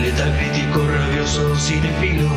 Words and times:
Letal 0.00 0.32
crítico, 0.36 0.86
rabioso, 0.86 1.56
cinefilo, 1.56 2.28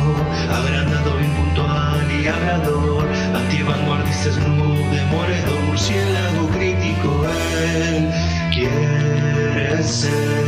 agrandado, 0.50 1.20
impuntual 1.20 2.10
y 2.10 2.26
hablador, 2.26 3.06
antivanguardista, 3.34 4.32
snoop, 4.32 4.76
demoledor, 4.90 5.60
murciélago 5.66 6.48
crítico, 6.48 7.24
él 7.76 8.10
quiere 8.52 9.82
ser. 9.82 10.38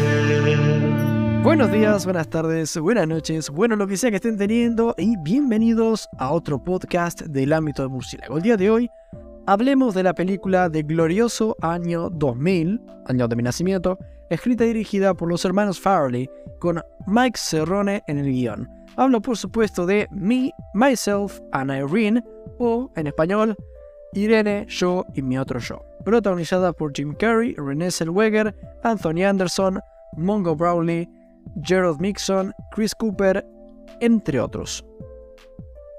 Buenos 1.43 1.73
días, 1.73 2.05
buenas 2.05 2.29
tardes, 2.29 2.79
buenas 2.79 3.09
noches, 3.09 3.51
bueno 3.51 3.75
lo 3.75 3.87
que 3.87 3.97
sea 3.97 4.11
que 4.11 4.17
estén 4.17 4.37
teniendo 4.37 4.95
y 4.97 5.17
bienvenidos 5.17 6.09
a 6.19 6.31
otro 6.31 6.63
podcast 6.63 7.23
del 7.23 7.53
ámbito 7.53 7.83
de 7.83 7.89
murciélago. 7.89 8.37
El 8.37 8.43
día 8.43 8.57
de 8.57 8.71
hoy 8.71 8.91
hablemos 9.47 9.95
de 9.95 10.03
la 10.03 10.15
película 10.15 10.69
de 10.69 10.83
glorioso 10.83 11.57
año 11.61 12.09
2000, 12.11 12.81
año 13.07 13.27
de 13.27 13.37
mi 13.37 13.43
nacimiento, 13.43 13.99
escrita 14.31 14.65
y 14.65 14.69
dirigida 14.69 15.13
por 15.15 15.29
los 15.29 15.45
hermanos 15.45 15.79
Farley, 15.79 16.31
con 16.59 16.81
Mike 17.07 17.39
Cerrone 17.39 18.03
en 18.07 18.19
el 18.19 18.27
guion. 18.27 18.69
Hablo 18.97 19.21
por 19.21 19.37
supuesto 19.37 19.87
de 19.87 20.09
Me, 20.11 20.51
Myself 20.75 21.41
and 21.53 21.71
Irene, 21.71 22.25
o 22.59 22.91
en 22.97 23.07
español, 23.07 23.57
Irene, 24.15 24.67
yo 24.69 25.05
y 25.15 25.23
mi 25.23 25.39
otro 25.39 25.59
yo. 25.61 25.85
Protagonizada 26.05 26.73
por 26.73 26.93
Jim 26.95 27.15
Carrey, 27.15 27.55
Renée 27.57 27.91
Zellweger, 27.91 28.55
Anthony 28.83 29.25
Anderson, 29.25 29.81
Mongo 30.17 30.57
Brownlee, 30.57 31.09
Gerald 31.63 32.01
Mixon, 32.01 32.53
Chris 32.73 32.95
Cooper, 32.95 33.47
entre 34.01 34.41
otros. 34.41 34.85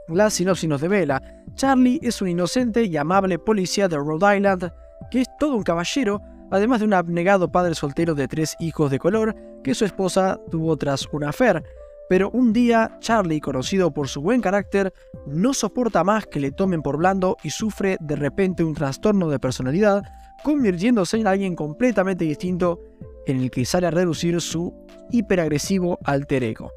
La 0.07 0.29
sinopsis 0.29 0.67
nos 0.67 0.81
devela, 0.81 1.21
Charlie 1.55 1.99
es 2.01 2.21
un 2.21 2.29
inocente 2.29 2.83
y 2.83 2.97
amable 2.97 3.39
policía 3.39 3.87
de 3.87 3.97
Rhode 3.97 4.37
Island 4.37 4.71
que 5.09 5.21
es 5.21 5.27
todo 5.39 5.55
un 5.55 5.63
caballero, 5.63 6.21
además 6.51 6.79
de 6.79 6.85
un 6.85 6.93
abnegado 6.93 7.51
padre 7.51 7.73
soltero 7.73 8.13
de 8.13 8.27
tres 8.27 8.55
hijos 8.59 8.91
de 8.91 8.99
color 8.99 9.35
que 9.63 9.73
su 9.73 9.85
esposa 9.85 10.39
tuvo 10.49 10.77
tras 10.77 11.07
una 11.11 11.29
affair. 11.29 11.63
Pero 12.09 12.29
un 12.31 12.51
día, 12.51 12.97
Charlie, 12.99 13.39
conocido 13.39 13.91
por 13.91 14.09
su 14.09 14.21
buen 14.21 14.41
carácter, 14.41 14.93
no 15.25 15.53
soporta 15.53 16.03
más 16.03 16.25
que 16.27 16.41
le 16.41 16.51
tomen 16.51 16.81
por 16.81 16.97
blando 16.97 17.37
y 17.41 17.51
sufre 17.51 17.97
de 18.01 18.17
repente 18.17 18.65
un 18.65 18.73
trastorno 18.73 19.29
de 19.29 19.39
personalidad, 19.39 20.03
convirtiéndose 20.43 21.17
en 21.17 21.27
alguien 21.27 21.55
completamente 21.55 22.25
distinto 22.25 22.81
en 23.25 23.39
el 23.39 23.49
que 23.49 23.63
sale 23.63 23.87
a 23.87 23.91
reducir 23.91 24.41
su 24.41 24.73
hiperagresivo 25.09 25.99
alter 26.03 26.43
ego. 26.43 26.71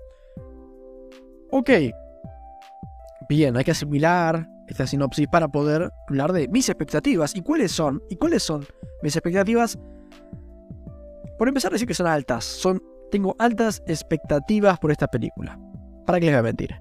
Ok, 1.50 1.70
bien, 3.28 3.56
hay 3.56 3.64
que 3.64 3.72
asimilar 3.72 4.48
esta 4.68 4.86
sinopsis 4.86 5.26
para 5.28 5.48
poder 5.48 5.90
hablar 6.08 6.32
de 6.32 6.48
mis 6.48 6.68
expectativas. 6.68 7.34
¿Y 7.34 7.42
cuáles 7.42 7.72
son? 7.72 8.02
¿Y 8.08 8.16
cuáles 8.16 8.42
son 8.42 8.66
mis 9.02 9.16
expectativas? 9.16 9.78
Por 11.38 11.48
empezar 11.48 11.72
a 11.72 11.74
decir 11.74 11.88
que 11.88 11.94
son 11.94 12.06
altas. 12.06 12.44
Son, 12.44 12.82
tengo 13.10 13.34
altas 13.38 13.82
expectativas 13.86 14.78
por 14.78 14.90
esta 14.90 15.06
película. 15.06 15.58
¿Para 16.06 16.20
qué 16.20 16.26
les 16.26 16.34
voy 16.34 16.40
a 16.40 16.42
mentir? 16.42 16.74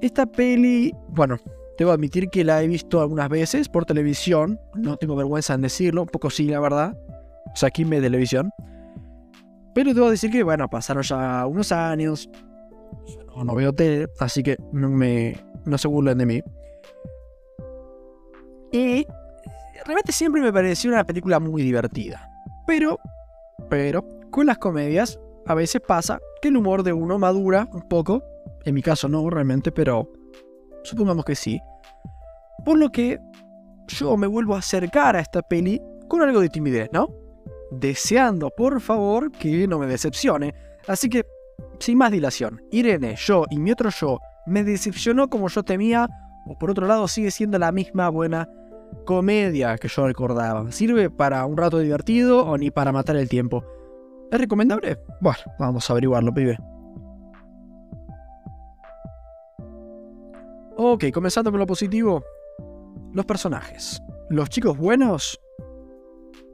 Esta 0.00 0.26
peli, 0.26 0.94
bueno, 1.08 1.38
Debo 1.78 1.92
admitir 1.92 2.30
que 2.30 2.42
la 2.42 2.62
he 2.62 2.68
visto 2.68 3.00
algunas 3.00 3.28
veces 3.28 3.68
por 3.68 3.84
televisión. 3.84 4.58
No 4.74 4.96
tengo 4.96 5.14
vergüenza 5.14 5.54
en 5.54 5.62
decirlo. 5.62 6.02
Un 6.02 6.08
poco 6.08 6.30
sí, 6.30 6.46
la 6.46 6.60
verdad. 6.60 6.96
O 7.52 7.56
sea, 7.56 7.68
aquí 7.68 7.84
me 7.84 8.00
televisión. 8.00 8.50
Pero 9.74 9.92
debo 9.92 10.10
decir 10.10 10.30
que, 10.30 10.42
bueno, 10.42 10.68
pasaron 10.68 11.02
ya 11.02 11.46
unos 11.46 11.72
años. 11.72 12.30
No, 13.36 13.44
no 13.44 13.54
veo 13.54 13.74
tele, 13.74 14.08
así 14.18 14.42
que 14.42 14.56
me, 14.72 15.36
no 15.66 15.78
se 15.78 15.88
burlen 15.88 16.18
de 16.18 16.26
mí. 16.26 16.42
Y 18.72 19.06
realmente 19.84 20.12
siempre 20.12 20.40
me 20.40 20.52
pareció 20.52 20.90
una 20.90 21.04
película 21.04 21.38
muy 21.40 21.62
divertida. 21.62 22.30
Pero, 22.66 22.98
pero, 23.68 24.04
con 24.30 24.46
las 24.46 24.58
comedias 24.58 25.18
a 25.46 25.54
veces 25.54 25.80
pasa 25.86 26.18
que 26.40 26.48
el 26.48 26.56
humor 26.56 26.82
de 26.82 26.92
uno 26.92 27.18
madura 27.18 27.68
un 27.72 27.82
poco. 27.88 28.22
En 28.64 28.74
mi 28.74 28.82
caso 28.82 29.08
no, 29.08 29.28
realmente, 29.30 29.70
pero 29.70 30.10
supongamos 30.82 31.24
que 31.24 31.34
sí. 31.34 31.60
Por 32.64 32.78
lo 32.78 32.90
que 32.90 33.18
yo 33.88 34.16
me 34.16 34.26
vuelvo 34.26 34.54
a 34.54 34.58
acercar 34.58 35.16
a 35.16 35.20
esta 35.20 35.42
peli 35.42 35.80
con 36.08 36.22
algo 36.22 36.40
de 36.40 36.48
timidez, 36.48 36.88
¿no? 36.92 37.08
Deseando, 37.70 38.50
por 38.50 38.80
favor, 38.80 39.30
que 39.30 39.66
no 39.68 39.78
me 39.78 39.86
decepcione. 39.86 40.54
Así 40.88 41.08
que, 41.08 41.24
sin 41.78 41.98
más 41.98 42.10
dilación, 42.10 42.62
Irene, 42.70 43.14
yo 43.16 43.44
y 43.50 43.58
mi 43.58 43.70
otro 43.70 43.90
yo 43.90 44.18
me 44.46 44.64
decepcionó 44.64 45.28
como 45.28 45.48
yo 45.48 45.62
temía, 45.62 46.08
o 46.46 46.56
por 46.58 46.70
otro 46.70 46.86
lado 46.86 47.08
sigue 47.08 47.30
siendo 47.30 47.58
la 47.58 47.72
misma 47.72 48.08
buena 48.08 48.48
comedia 49.04 49.76
que 49.78 49.88
yo 49.88 50.06
recordaba. 50.06 50.70
¿Sirve 50.72 51.10
para 51.10 51.44
un 51.46 51.56
rato 51.56 51.78
divertido 51.78 52.46
o 52.46 52.56
ni 52.56 52.70
para 52.70 52.92
matar 52.92 53.16
el 53.16 53.28
tiempo? 53.28 53.64
¿Es 54.30 54.40
recomendable? 54.40 54.98
Bueno, 55.20 55.38
vamos 55.58 55.88
a 55.88 55.92
averiguarlo, 55.92 56.32
pibe. 56.32 56.58
Ok, 60.76 61.04
comenzando 61.12 61.50
con 61.50 61.60
lo 61.60 61.66
positivo. 61.66 62.22
Los 63.12 63.24
personajes. 63.24 64.02
Los 64.28 64.50
chicos 64.50 64.76
buenos 64.76 65.40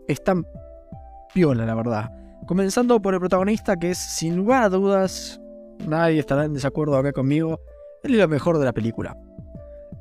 están 0.07 0.47
piola, 1.35 1.67
la 1.67 1.75
verdad. 1.75 2.11
Comenzando 2.47 3.01
por 3.01 3.15
el 3.15 3.21
protagonista, 3.21 3.77
que 3.77 3.91
es 3.91 3.99
sin 3.99 4.37
lugar 4.37 4.65
a 4.65 4.69
dudas, 4.69 5.41
nadie 5.87 6.21
estará 6.21 6.45
en 6.45 6.55
desacuerdo 6.55 6.97
acá 6.97 7.13
conmigo, 7.13 7.61
es 8.03 8.11
lo 8.11 8.29
mejor 8.29 8.59
de 8.59 8.65
la 8.65 8.73
película. 8.73 9.17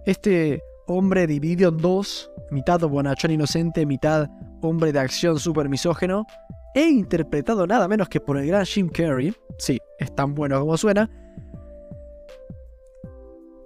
Este 0.06 0.62
hombre 0.88 1.28
dividido 1.28 1.70
en 1.70 1.78
dos, 1.78 2.32
mitad 2.50 2.80
bonachón 2.80 3.32
inocente, 3.32 3.86
mitad 3.86 4.30
hombre 4.62 4.92
de 4.92 5.00
acción 5.00 5.40
super 5.40 5.70
misógeno, 5.70 6.26
e 6.74 6.84
interpretado 6.84 7.68
nada 7.68 7.88
menos 7.88 8.10
que 8.10 8.20
por 8.20 8.38
el 8.38 8.48
gran 8.48 8.66
Jim 8.66 8.90
Carrey, 8.90 9.34
sí, 9.58 9.80
es 10.00 10.14
tan 10.16 10.34
bueno 10.34 10.60
como 10.60 10.78
suena, 10.78 11.10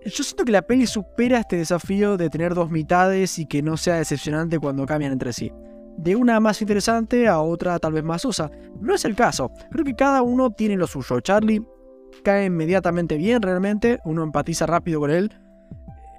yo 0.05 0.23
siento 0.23 0.45
que 0.45 0.51
la 0.51 0.61
peli 0.61 0.85
supera 0.85 1.39
este 1.39 1.57
desafío 1.57 2.15
de 2.15 2.29
tener 2.29 2.53
dos 2.53 2.69
mitades 2.69 3.39
y 3.39 3.47
que 3.47 3.63
no 3.63 3.75
sea 3.75 3.95
decepcionante 3.95 4.59
cuando 4.59 4.85
cambian 4.85 5.11
entre 5.11 5.33
sí. 5.33 5.51
De 5.97 6.15
una 6.15 6.39
más 6.39 6.61
interesante 6.61 7.27
a 7.27 7.39
otra 7.39 7.79
tal 7.79 7.93
vez 7.93 8.03
más 8.03 8.21
sosa. 8.21 8.51
No 8.79 8.93
es 8.93 9.03
el 9.05 9.15
caso. 9.15 9.49
Creo 9.71 9.83
que 9.83 9.95
cada 9.95 10.21
uno 10.21 10.51
tiene 10.51 10.77
lo 10.77 10.85
suyo. 10.85 11.21
Charlie 11.21 11.65
cae 12.23 12.45
inmediatamente 12.45 13.17
bien 13.17 13.41
realmente. 13.41 13.99
Uno 14.05 14.23
empatiza 14.23 14.65
rápido 14.65 14.99
con 14.99 15.11
él. 15.11 15.31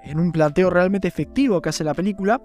En 0.05 0.21
un 0.21 0.33
planteo 0.33 0.71
realmente 0.71 1.09
efectivo 1.09 1.61
que 1.61 1.71
hace 1.71 1.85
la 1.85 1.95
película. 1.95 2.41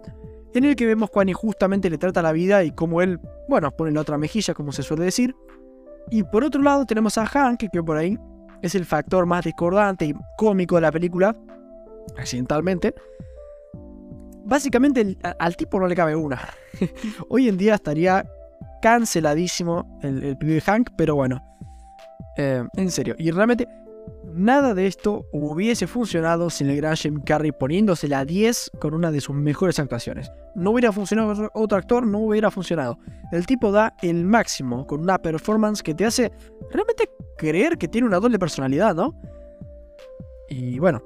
En 0.53 0.65
el 0.65 0.75
que 0.75 0.85
vemos 0.85 1.09
cuán 1.09 1.29
injustamente 1.29 1.89
le 1.89 1.97
trata 1.97 2.21
la 2.21 2.31
vida 2.31 2.63
y 2.63 2.71
cómo 2.71 3.01
él, 3.01 3.19
bueno, 3.47 3.71
pone 3.71 3.91
la 3.91 4.01
otra 4.01 4.17
mejilla 4.17 4.53
como 4.53 4.71
se 4.71 4.83
suele 4.83 5.05
decir. 5.05 5.35
Y 6.09 6.23
por 6.23 6.43
otro 6.43 6.61
lado 6.61 6.85
tenemos 6.85 7.17
a 7.17 7.25
Hank, 7.25 7.69
que 7.71 7.83
por 7.83 7.95
ahí 7.95 8.17
es 8.61 8.75
el 8.75 8.85
factor 8.85 9.25
más 9.25 9.45
discordante 9.45 10.05
y 10.05 10.15
cómico 10.37 10.75
de 10.75 10.81
la 10.81 10.91
película, 10.91 11.35
accidentalmente. 12.17 12.93
Básicamente 14.43 15.17
al 15.39 15.55
tipo 15.55 15.79
no 15.79 15.87
le 15.87 15.95
cabe 15.95 16.15
una. 16.15 16.41
Hoy 17.29 17.47
en 17.47 17.57
día 17.57 17.75
estaría 17.75 18.25
canceladísimo 18.81 19.99
el, 20.01 20.23
el 20.23 20.37
pibe 20.37 20.59
Hank, 20.61 20.89
pero 20.97 21.15
bueno, 21.15 21.41
eh, 22.37 22.63
en 22.75 22.91
serio. 22.91 23.15
Y 23.17 23.31
realmente 23.31 23.67
nada 24.33 24.73
de 24.73 24.87
esto 24.87 25.25
hubiese 25.31 25.87
funcionado 25.87 26.49
sin 26.49 26.69
el 26.69 26.77
gran 26.77 26.95
Jim 26.95 27.21
Carrey 27.23 27.51
poniéndose 27.51 28.07
la 28.07 28.25
10 28.25 28.71
con 28.79 28.93
una 28.93 29.11
de 29.11 29.21
sus 29.21 29.35
mejores 29.35 29.79
actuaciones. 29.79 30.31
No 30.55 30.71
hubiera 30.71 30.91
funcionado 30.91 31.49
otro 31.53 31.77
actor, 31.77 32.05
no 32.05 32.19
hubiera 32.19 32.51
funcionado. 32.51 32.97
El 33.31 33.45
tipo 33.45 33.71
da 33.71 33.95
el 34.01 34.25
máximo 34.25 34.85
con 34.87 35.01
una 35.01 35.17
performance 35.17 35.81
que 35.81 35.93
te 35.93 36.05
hace 36.05 36.31
realmente 36.71 37.09
creer 37.37 37.77
que 37.77 37.87
tiene 37.87 38.07
una 38.07 38.19
doble 38.19 38.39
personalidad, 38.39 38.95
¿no? 38.95 39.13
Y 40.49 40.79
bueno, 40.79 41.01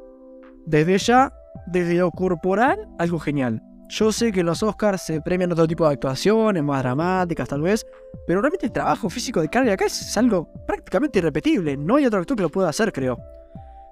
desde 0.65 0.97
ya, 0.97 1.33
desde 1.67 1.95
lo 1.95 2.11
corporal, 2.11 2.87
algo 2.97 3.19
genial. 3.19 3.61
Yo 3.87 4.11
sé 4.11 4.31
que 4.31 4.43
los 4.43 4.63
Oscars 4.63 5.01
se 5.03 5.21
premian 5.21 5.51
otro 5.51 5.67
tipo 5.67 5.85
de 5.87 5.93
actuaciones, 5.93 6.63
más 6.63 6.81
dramáticas 6.81 7.47
tal 7.47 7.61
vez, 7.61 7.85
pero 8.25 8.41
realmente 8.41 8.65
el 8.65 8.71
trabajo 8.71 9.09
físico 9.09 9.41
de 9.41 9.49
Carrey 9.49 9.71
acá 9.71 9.85
es 9.85 10.17
algo 10.17 10.51
prácticamente 10.65 11.19
irrepetible. 11.19 11.77
No 11.77 11.97
hay 11.97 12.05
otro 12.05 12.19
actor 12.19 12.35
que 12.35 12.43
lo 12.43 12.49
pueda 12.49 12.69
hacer, 12.69 12.91
creo. 12.91 13.19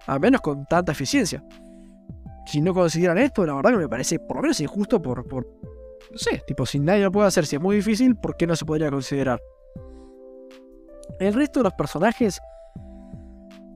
A 0.08 0.18
menos 0.18 0.42
con 0.42 0.66
tanta 0.66 0.92
eficiencia. 0.92 1.44
Si 2.46 2.60
no 2.60 2.74
consideran 2.74 3.20
esto, 3.20 3.46
la 3.46 3.54
verdad 3.54 3.72
que 3.72 3.78
me 3.78 3.90
parece 3.90 4.20
por 4.20 4.38
lo 4.38 4.42
menos 4.42 4.60
injusto 4.60 5.02
por, 5.02 5.28
por... 5.28 5.46
No 6.12 6.18
sé, 6.18 6.42
tipo, 6.46 6.66
si 6.66 6.80
nadie 6.80 7.04
lo 7.04 7.12
puede 7.12 7.28
hacer, 7.28 7.46
si 7.46 7.56
es 7.56 7.62
muy 7.62 7.78
difícil, 7.78 8.16
¿por 8.16 8.36
qué 8.36 8.48
no 8.48 8.56
se 8.56 8.66
podría 8.66 8.90
considerar? 8.90 9.40
El 11.20 11.34
resto 11.34 11.60
de 11.60 11.66
los 11.66 11.74
personajes... 11.74 12.42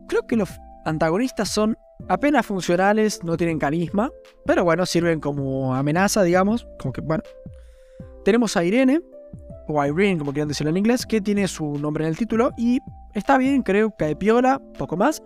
Creo 0.07 0.25
que 0.25 0.35
los 0.35 0.49
antagonistas 0.85 1.49
son 1.49 1.77
apenas 2.07 2.45
funcionales, 2.45 3.23
no 3.23 3.37
tienen 3.37 3.59
carisma, 3.59 4.11
pero 4.45 4.63
bueno, 4.63 4.85
sirven 4.85 5.19
como 5.19 5.75
amenaza, 5.75 6.23
digamos, 6.23 6.67
como 6.79 6.93
que, 6.93 7.01
bueno. 7.01 7.23
Tenemos 8.23 8.57
a 8.57 8.63
Irene, 8.63 9.01
o 9.67 9.85
Irene, 9.85 10.19
como 10.19 10.33
quieran 10.33 10.49
decirlo 10.49 10.69
en 10.71 10.77
inglés, 10.77 11.05
que 11.05 11.21
tiene 11.21 11.47
su 11.47 11.77
nombre 11.79 12.03
en 12.03 12.09
el 12.09 12.17
título 12.17 12.51
y 12.57 12.79
está 13.13 13.37
bien, 13.37 13.61
creo, 13.61 13.93
cae 13.97 14.15
piola, 14.15 14.61
poco 14.77 14.97
más. 14.97 15.21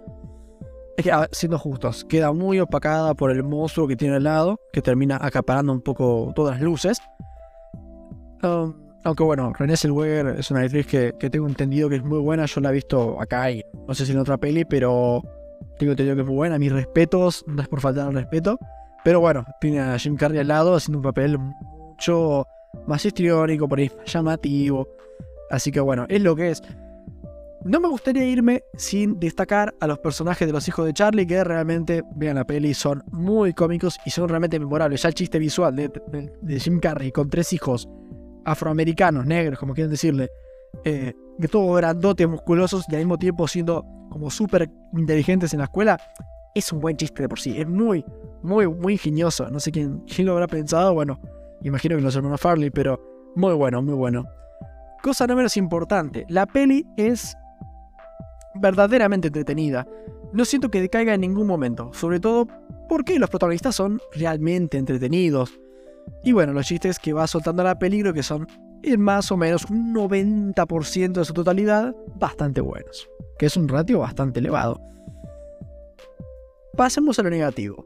Es 0.98 1.06
que, 1.06 1.12
siendo 1.32 1.58
justos, 1.58 2.06
queda 2.06 2.32
muy 2.32 2.60
opacada 2.60 3.14
por 3.16 3.32
el 3.32 3.44
monstruo 3.44 3.88
que 3.88 3.96
tiene 3.96 4.18
al 4.18 4.24
lado, 4.24 4.60
que 4.72 4.82
termina 4.82 5.18
acaparando 5.20 5.72
un 5.72 5.82
poco 5.82 6.32
todas 6.36 6.56
las 6.56 6.62
luces. 6.62 7.02
Um, 8.44 8.74
Aunque 9.04 9.24
bueno, 9.24 9.52
Renée 9.58 9.78
Zellweger 9.78 10.28
es 10.38 10.52
una 10.52 10.62
actriz 10.62 10.86
que, 10.86 11.14
que, 11.20 11.30
tengo 11.30 11.48
entendido 11.48 11.90
que 11.90 11.96
es 11.96 12.04
muy 12.04 12.20
buena. 12.20 12.46
Yo 12.46 12.62
la 12.62 12.70
he 12.70 12.74
visto 12.74 13.20
acá 13.20 13.50
y 13.50 13.64
no 13.88 13.94
sé 13.96 14.06
si 14.06 14.12
en 14.12 14.20
otra 14.20 14.38
peli, 14.38 14.66
pero 14.66 15.24
tengo 15.78 15.92
entendido 15.92 16.16
que 16.16 16.24
muy 16.24 16.36
buena. 16.36 16.60
Mis 16.60 16.72
respetos, 16.72 17.44
no 17.48 17.62
es 17.62 17.68
por 17.68 17.82
faltar 17.82 18.08
al 18.08 18.14
respeto. 18.14 18.60
Pero 19.04 19.20
bueno, 19.20 19.46
tiene 19.60 19.80
a 19.80 19.98
Jim 19.98 20.16
Carrey 20.16 20.40
al 20.40 20.48
lado 20.48 20.76
haciendo 20.76 21.00
un 21.00 21.04
papel 21.04 21.38
mucho 21.38 22.46
más 22.88 23.04
histriónico, 23.06 23.68
por 23.68 23.80
ahí 23.80 23.92
llamativo. 24.06 24.88
Así 25.50 25.72
que 25.72 25.80
bueno, 25.80 26.06
es 26.08 26.22
lo 26.22 26.36
que 26.36 26.52
es. 26.52 26.62
No 27.64 27.80
me 27.80 27.88
gustaría 27.90 28.26
irme 28.26 28.64
sin 28.76 29.20
destacar 29.20 29.76
a 29.80 29.86
los 29.86 30.00
personajes 30.00 30.48
de 30.48 30.52
los 30.52 30.68
hijos 30.68 30.86
de 30.86 30.94
Charlie, 30.94 31.28
que 31.28 31.44
realmente, 31.44 32.04
vean 32.16 32.36
la 32.36 32.46
peli, 32.46 32.74
son 32.74 33.04
muy 33.12 33.54
cómicos 33.54 34.00
y 34.04 34.10
son 34.10 34.30
realmente 34.30 34.60
memorables. 34.60 35.04
Ya 35.04 35.10
el 35.10 35.16
chiste 35.16 35.38
visual 35.38 35.76
de, 35.76 36.60
Jim 36.60 36.80
Carrey 36.80 37.12
con 37.12 37.30
tres 37.30 37.54
hijos 37.54 37.88
afroamericanos, 38.46 39.28
negros, 39.28 39.60
como 39.60 39.76
quieren 39.76 39.92
decirle, 39.92 40.30
eh, 40.84 41.14
todos 41.52 41.78
grandotes, 41.78 42.28
musculosos 42.28 42.86
y 42.90 42.96
al 42.96 43.02
mismo 43.02 43.18
tiempo 43.18 43.48
siendo 43.48 43.86
como 44.10 44.30
súper 44.30 44.70
inteligentes 44.94 45.54
en 45.54 45.60
la 45.60 45.66
escuela, 45.66 46.00
es 46.54 46.72
un 46.72 46.80
buen 46.80 46.98
chiste 46.98 47.24
de 47.24 47.30
por 47.30 47.40
sí. 47.40 47.60
Es 47.60 47.68
muy, 47.68 48.06
muy, 48.44 48.68
muy 48.68 48.94
ingenioso. 48.94 49.50
No 49.50 49.60
sé 49.60 49.72
quién, 49.72 50.00
quién 50.02 50.28
lo 50.28 50.34
habrá 50.34 50.48
pensado. 50.48 50.94
Bueno, 50.94 51.20
imagino 51.64 51.96
que 51.96 52.02
los 52.02 52.16
hermanos 52.16 52.42
Farley, 52.42 52.70
pero 52.70 53.00
muy 53.36 53.54
bueno, 53.54 53.82
muy 53.82 53.94
bueno. 53.94 54.26
Cosa 55.02 55.26
no 55.26 55.36
menos 55.36 55.58
importante, 55.58 56.26
la 56.30 56.46
peli 56.46 56.86
es 56.96 57.36
verdaderamente 58.56 59.28
entretenida. 59.28 59.88
No 60.34 60.46
siento 60.46 60.70
que 60.70 60.82
decaiga 60.82 61.14
en 61.14 61.22
ningún 61.22 61.48
momento, 61.48 61.92
sobre 61.94 62.20
todo 62.20 62.48
porque 62.88 63.18
los 63.18 63.30
protagonistas 63.30 63.76
son 63.76 64.00
realmente 64.14 64.78
entretenidos. 64.78 65.60
Y 66.24 66.34
bueno, 66.34 66.54
los 66.54 66.68
chistes 66.68 67.00
que 67.00 67.14
va 67.14 67.26
soltando 67.26 67.64
la 67.64 67.80
película 67.80 68.14
que 68.14 68.24
son 68.24 68.48
en 68.84 69.02
más 69.02 69.32
o 69.32 69.38
menos 69.38 69.66
un 69.70 69.94
90% 69.94 71.14
de 71.14 71.26
su 71.26 71.34
totalidad 71.34 71.96
bastante 72.16 72.62
buenos, 72.62 73.10
que 73.38 73.46
es 73.46 73.58
un 73.58 73.68
ratio 73.68 74.00
bastante 74.00 74.40
elevado. 74.40 74.80
Pasemos 76.76 77.20
a 77.20 77.24
lo 77.24 77.30
negativo. 77.30 77.86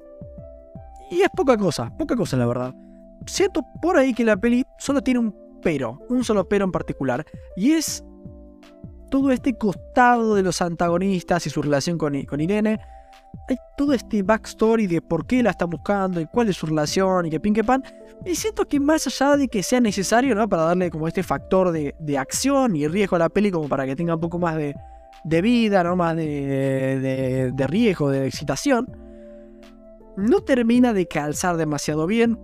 Y 1.11 1.21
es 1.21 1.29
poca 1.35 1.57
cosa, 1.57 1.91
poca 1.97 2.15
cosa 2.15 2.37
la 2.37 2.45
verdad. 2.45 2.73
Siento 3.25 3.61
por 3.81 3.97
ahí 3.97 4.13
que 4.13 4.23
la 4.23 4.37
peli 4.37 4.63
solo 4.79 5.01
tiene 5.01 5.19
un 5.19 5.35
pero, 5.61 5.99
un 6.09 6.23
solo 6.23 6.47
pero 6.47 6.65
en 6.65 6.71
particular, 6.71 7.25
y 7.55 7.71
es 7.71 8.03
todo 9.09 9.31
este 9.31 9.57
costado 9.57 10.35
de 10.35 10.43
los 10.43 10.61
antagonistas 10.61 11.45
y 11.47 11.49
su 11.49 11.61
relación 11.61 11.97
con, 11.97 12.21
con 12.23 12.41
Irene. 12.41 12.79
Hay 13.49 13.57
todo 13.77 13.93
este 13.93 14.23
backstory 14.23 14.87
de 14.87 15.01
por 15.01 15.25
qué 15.25 15.43
la 15.43 15.51
están 15.51 15.69
buscando 15.69 16.19
y 16.21 16.25
cuál 16.25 16.49
es 16.49 16.57
su 16.57 16.65
relación 16.65 17.25
y 17.25 17.29
que 17.29 17.39
pin 17.39 17.53
que 17.53 17.63
pan. 17.63 17.83
Y 18.25 18.35
siento 18.35 18.65
que 18.65 18.79
más 18.79 19.07
allá 19.07 19.37
de 19.37 19.47
que 19.47 19.61
sea 19.63 19.79
necesario, 19.79 20.35
¿no? 20.35 20.47
Para 20.47 20.63
darle 20.63 20.89
como 20.89 21.07
este 21.07 21.23
factor 21.23 21.71
de, 21.71 22.17
acción 22.17 22.75
y 22.75 22.87
riesgo 22.87 23.15
a 23.15 23.19
la 23.19 23.29
peli, 23.29 23.51
como 23.51 23.67
para 23.67 23.85
que 23.85 23.95
tenga 23.95 24.15
un 24.15 24.21
poco 24.21 24.39
más 24.39 24.55
de, 24.55 25.41
vida, 25.41 25.83
¿no? 25.83 25.95
Más 25.95 26.15
de, 26.15 27.51
de, 27.53 27.67
riesgo, 27.67 28.09
de 28.09 28.27
excitación. 28.27 28.87
No 30.17 30.41
termina 30.41 30.93
de 30.93 31.07
calzar 31.07 31.57
demasiado 31.57 32.07
bien 32.07 32.39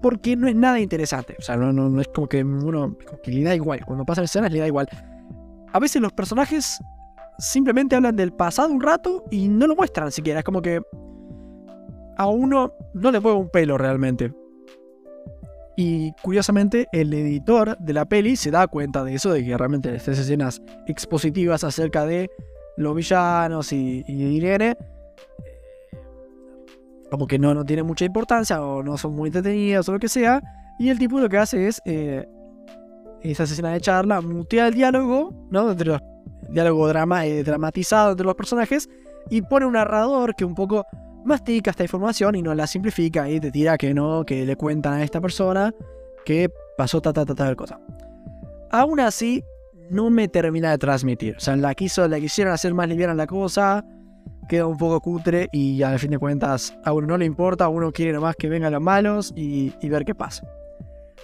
porque 0.00 0.36
no 0.36 0.48
es 0.48 0.54
nada 0.56 0.80
interesante. 0.80 1.36
O 1.38 1.42
sea, 1.42 1.56
no, 1.56 1.72
no, 1.72 2.00
es 2.00 2.08
como 2.08 2.28
que 2.28 2.42
uno 2.42 2.96
le 3.24 3.42
da 3.42 3.54
igual. 3.54 3.84
Cuando 3.84 4.04
pasa 4.04 4.22
escenas 4.22 4.50
le 4.50 4.60
da 4.60 4.66
igual 4.66 4.88
a 5.72 5.78
veces 5.78 6.02
los 6.02 6.12
personajes 6.12 6.82
simplemente 7.40 7.96
hablan 7.96 8.16
del 8.16 8.32
pasado 8.32 8.68
un 8.68 8.80
rato 8.80 9.24
y 9.30 9.48
no 9.48 9.66
lo 9.66 9.74
muestran 9.74 10.12
siquiera. 10.12 10.40
Es 10.40 10.44
como 10.44 10.62
que 10.62 10.80
a 12.16 12.26
uno 12.26 12.72
no 12.94 13.10
le 13.10 13.20
mueve 13.20 13.38
un 13.38 13.48
pelo 13.48 13.78
realmente. 13.78 14.32
Y 15.76 16.12
curiosamente, 16.22 16.86
el 16.92 17.12
editor 17.14 17.78
de 17.78 17.92
la 17.94 18.04
peli 18.04 18.36
se 18.36 18.50
da 18.50 18.66
cuenta 18.66 19.02
de 19.02 19.14
eso, 19.14 19.32
de 19.32 19.42
que 19.44 19.56
realmente 19.56 19.94
estas 19.94 20.18
escenas 20.18 20.60
expositivas 20.86 21.64
acerca 21.64 22.04
de 22.04 22.30
los 22.76 22.94
villanos 22.94 23.72
y, 23.72 24.04
y 24.06 24.22
Irene, 24.24 24.76
como 27.10 27.26
que 27.26 27.38
no, 27.38 27.54
no 27.54 27.64
tienen 27.64 27.86
mucha 27.86 28.04
importancia 28.04 28.62
o 28.62 28.82
no 28.82 28.98
son 28.98 29.14
muy 29.14 29.28
entretenidas 29.28 29.88
o 29.88 29.92
lo 29.92 29.98
que 29.98 30.08
sea. 30.08 30.42
Y 30.78 30.90
el 30.90 30.98
tipo 30.98 31.18
lo 31.18 31.28
que 31.28 31.38
hace 31.38 31.66
es 31.66 31.80
eh, 31.86 32.26
esa 33.22 33.44
escena 33.44 33.72
de 33.72 33.80
charla, 33.80 34.20
mutea 34.20 34.68
el 34.68 34.74
diálogo, 34.74 35.32
¿no? 35.50 35.70
Entre 35.70 35.86
los, 35.86 36.00
diálogo 36.48 36.88
drama, 36.88 37.26
eh, 37.26 37.42
dramatizado 37.42 38.12
entre 38.12 38.26
los 38.26 38.34
personajes 38.34 38.88
y 39.28 39.42
pone 39.42 39.66
un 39.66 39.74
narrador 39.74 40.34
que 40.34 40.44
un 40.44 40.54
poco 40.54 40.86
mastica 41.24 41.70
esta 41.70 41.84
información 41.84 42.34
y 42.34 42.42
no 42.42 42.54
la 42.54 42.66
simplifica 42.66 43.28
y 43.28 43.40
te 43.40 43.50
tira 43.50 43.76
que 43.76 43.92
no, 43.94 44.24
que 44.24 44.44
le 44.44 44.56
cuentan 44.56 44.94
a 44.94 45.02
esta 45.02 45.20
persona 45.20 45.74
que 46.24 46.50
pasó 46.76 47.00
ta 47.00 47.12
ta 47.12 47.24
ta 47.24 47.34
tal 47.34 47.56
cosa. 47.56 47.78
Aún 48.70 49.00
así, 49.00 49.44
no 49.90 50.08
me 50.08 50.28
termina 50.28 50.70
de 50.70 50.78
transmitir. 50.78 51.36
O 51.36 51.40
sea, 51.40 51.56
la 51.56 51.74
quiso, 51.74 52.06
la 52.08 52.20
quisieron 52.20 52.54
hacer 52.54 52.72
más 52.72 52.88
liviana 52.88 53.14
la 53.14 53.26
cosa, 53.26 53.84
queda 54.48 54.66
un 54.66 54.76
poco 54.76 55.00
cutre 55.00 55.48
y 55.52 55.82
al 55.82 55.98
fin 55.98 56.12
de 56.12 56.18
cuentas 56.18 56.74
a 56.84 56.92
uno 56.92 57.08
no 57.08 57.18
le 57.18 57.24
importa, 57.24 57.64
a 57.64 57.68
uno 57.68 57.92
quiere 57.92 58.12
nomás 58.12 58.36
que 58.36 58.48
vengan 58.48 58.72
los 58.72 58.80
malos 58.80 59.32
y, 59.36 59.72
y 59.80 59.88
ver 59.88 60.04
qué 60.04 60.14
pasa. 60.14 60.46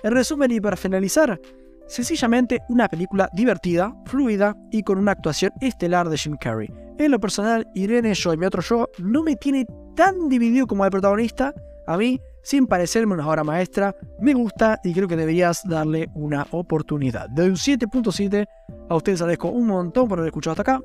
En 0.03 0.13
resumen 0.13 0.51
y 0.51 0.61
para 0.61 0.77
finalizar, 0.77 1.41
Sencillamente 1.87 2.63
una 2.69 2.89
película 2.89 3.29
divertida, 3.33 3.95
fluida 4.07 4.57
y 4.71 4.83
con 4.83 4.99
una 4.99 5.13
actuación 5.13 5.53
estelar 5.61 6.09
de 6.09 6.19
Jim 6.19 6.37
Carrey. 6.39 6.69
En 6.99 7.11
lo 7.11 7.21
personal, 7.21 7.69
Irene 7.75 8.15
Yo 8.15 8.33
y 8.33 8.37
mi 8.37 8.47
otro 8.47 8.63
yo 8.63 8.89
no 8.99 9.23
me 9.23 9.37
tiene 9.37 9.67
tan 9.95 10.29
dividido 10.29 10.67
como 10.67 10.85
el 10.85 10.91
protagonista. 10.91 11.55
A 11.87 11.97
mí, 11.97 12.21
sin 12.43 12.67
parecerme 12.67 13.15
una 13.15 13.29
obra 13.29 13.45
maestra, 13.45 13.95
me 14.21 14.35
gusta 14.35 14.81
y 14.83 14.93
creo 14.95 15.07
que 15.07 15.17
deberías 15.17 15.63
darle 15.65 16.09
una 16.15 16.47
oportunidad. 16.51 17.29
De 17.29 17.45
un 17.45 17.55
7.7, 17.55 18.47
a 18.89 18.97
ustedes 18.97 19.21
agradezco 19.21 19.49
un 19.49 19.67
montón 19.67 20.09
por 20.09 20.19
haber 20.19 20.29
escuchado 20.29 20.53
hasta 20.53 20.63
acá. 20.63 20.81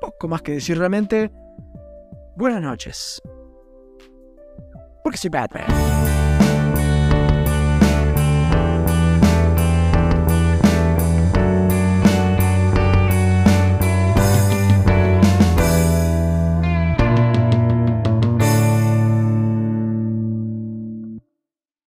Poco 0.00 0.26
más 0.26 0.42
que 0.42 0.52
decir 0.52 0.78
realmente. 0.78 1.30
Buenas 2.36 2.62
noches. 2.62 3.20
Porque 5.04 5.18
soy 5.18 5.30
Batman. 5.30 6.11